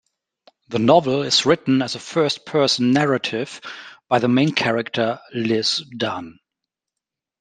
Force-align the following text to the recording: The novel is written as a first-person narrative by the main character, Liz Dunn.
The 0.69 0.79
novel 0.79 1.21
is 1.21 1.45
written 1.45 1.83
as 1.83 1.93
a 1.93 1.99
first-person 1.99 2.91
narrative 2.91 3.61
by 4.09 4.17
the 4.17 4.27
main 4.27 4.51
character, 4.51 5.21
Liz 5.31 5.77
Dunn. 5.95 6.39